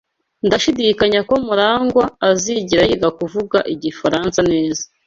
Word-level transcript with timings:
Ndashidikanya 0.47 1.19
ko 1.29 1.33
MuragwA 1.45 2.03
azigera 2.29 2.83
yiga 2.89 3.09
kuvuga 3.19 3.57
igifaransa 3.73 4.39
neza. 4.51 4.83